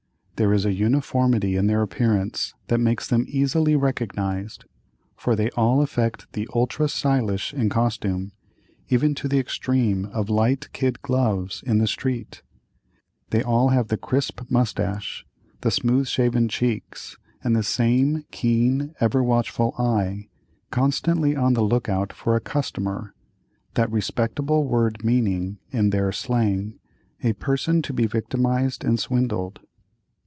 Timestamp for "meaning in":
25.05-25.91